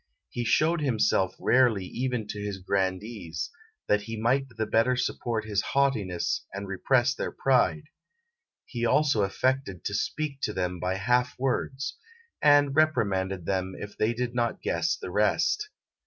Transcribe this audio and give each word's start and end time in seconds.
He 0.31 0.43
showed 0.45 0.81
himself 0.81 1.35
rarely 1.39 1.85
even 1.85 2.25
to 2.29 2.41
his 2.41 2.57
grandees, 2.57 3.51
that 3.87 4.01
he 4.01 4.19
might 4.19 4.47
the 4.57 4.65
better 4.65 4.95
support 4.95 5.45
his 5.45 5.61
haughtiness 5.61 6.43
and 6.51 6.67
repress 6.67 7.13
their 7.13 7.31
pride. 7.31 7.83
He 8.65 8.83
also 8.83 9.21
affected 9.21 9.83
to 9.85 9.93
speak 9.93 10.41
to 10.41 10.53
them 10.53 10.79
by 10.79 10.95
half 10.95 11.37
words; 11.37 11.97
and 12.41 12.75
reprimanded 12.75 13.45
them 13.45 13.75
if 13.77 13.95
they 13.95 14.15
did 14.15 14.33
not 14.33 14.63
guess 14.63 14.95
the 14.97 15.11
rest. 15.11 15.69